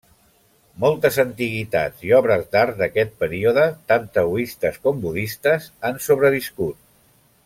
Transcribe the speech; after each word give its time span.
Moltes 0.83 1.19
antiguitats 1.23 2.07
i 2.07 2.13
obres 2.21 2.47
d'art 2.55 2.79
d'aquest 2.81 3.13
període, 3.19 3.67
tant 3.93 4.09
taoistes 4.17 4.81
com 4.87 5.05
budistes, 5.05 5.69
han 5.91 6.01
sobreviscut. 6.11 6.83